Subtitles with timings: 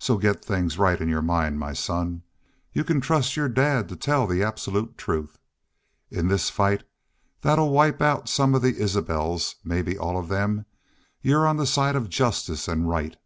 [0.00, 2.24] So get things right in your mind, my son.
[2.72, 5.38] You can trust your dad to tell the absolute truth.
[6.10, 6.82] In this fight
[7.42, 10.66] that 'll wipe out some of the Isbels maybe all of them
[11.22, 13.16] you're on the side of justice an' right.